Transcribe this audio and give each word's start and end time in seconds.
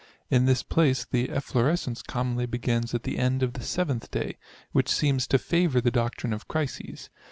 In 0.31 0.45
this 0.45 0.63
place 0.63 1.05
the 1.05 1.29
efflorescence 1.29 2.01
commonly 2.01 2.47
begins 2.47 2.95
at 2.95 3.03
the 3.03 3.19
end 3.19 3.43
of 3.43 3.53
the 3.53 3.59
7th 3.59 4.09
day, 4.09 4.39
which 4.71 4.89
seems 4.89 5.27
to 5.27 5.37
favour 5.37 5.79
the 5.79 5.91
doctrine 5.91 6.33
of 6.33 6.47
crises. 6.47 7.11